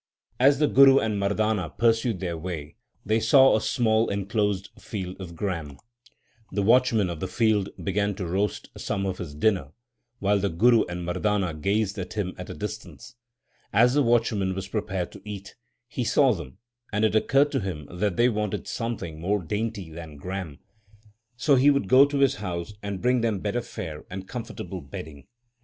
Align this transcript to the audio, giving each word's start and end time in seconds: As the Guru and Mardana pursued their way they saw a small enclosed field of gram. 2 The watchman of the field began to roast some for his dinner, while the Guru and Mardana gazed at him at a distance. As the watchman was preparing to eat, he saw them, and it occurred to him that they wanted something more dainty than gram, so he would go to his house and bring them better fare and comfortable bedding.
As 0.39 0.57
the 0.57 0.65
Guru 0.67 0.97
and 0.97 1.19
Mardana 1.19 1.77
pursued 1.77 2.21
their 2.21 2.35
way 2.35 2.75
they 3.05 3.19
saw 3.19 3.55
a 3.55 3.61
small 3.61 4.09
enclosed 4.09 4.71
field 4.79 5.21
of 5.21 5.35
gram. 5.35 5.69
2 5.69 5.77
The 6.53 6.61
watchman 6.63 7.07
of 7.07 7.19
the 7.19 7.27
field 7.27 7.69
began 7.83 8.15
to 8.15 8.25
roast 8.25 8.71
some 8.75 9.03
for 9.03 9.15
his 9.21 9.35
dinner, 9.35 9.73
while 10.17 10.39
the 10.39 10.49
Guru 10.49 10.85
and 10.85 11.05
Mardana 11.05 11.53
gazed 11.53 11.99
at 11.99 12.13
him 12.13 12.33
at 12.39 12.49
a 12.49 12.55
distance. 12.55 13.13
As 13.71 13.93
the 13.93 14.01
watchman 14.01 14.55
was 14.55 14.67
preparing 14.69 15.11
to 15.11 15.21
eat, 15.23 15.53
he 15.87 16.03
saw 16.03 16.33
them, 16.33 16.57
and 16.91 17.05
it 17.05 17.13
occurred 17.13 17.51
to 17.51 17.59
him 17.59 17.87
that 17.91 18.17
they 18.17 18.27
wanted 18.27 18.67
something 18.67 19.21
more 19.21 19.43
dainty 19.43 19.91
than 19.91 20.17
gram, 20.17 20.57
so 21.37 21.53
he 21.53 21.69
would 21.69 21.87
go 21.87 22.05
to 22.05 22.17
his 22.17 22.37
house 22.37 22.73
and 22.81 23.03
bring 23.03 23.21
them 23.21 23.37
better 23.37 23.61
fare 23.61 24.03
and 24.09 24.27
comfortable 24.27 24.81
bedding. 24.81 25.27